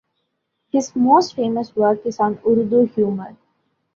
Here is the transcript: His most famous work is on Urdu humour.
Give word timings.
His 0.71 0.95
most 0.95 1.35
famous 1.35 1.75
work 1.75 2.07
is 2.07 2.19
on 2.19 2.39
Urdu 2.43 2.85
humour. 2.87 3.37